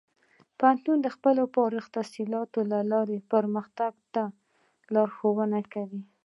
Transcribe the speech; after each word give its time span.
پوهنتون 0.57 0.97
د 1.01 1.07
خپلو 1.15 1.41
فارغ 1.53 1.83
التحصیلانو 1.87 2.59
له 2.71 2.79
لارې 2.91 3.17
پرمختګ 3.31 3.93
ته 4.13 4.23
لارښوونه 4.93 5.59
کوي. 5.73 6.01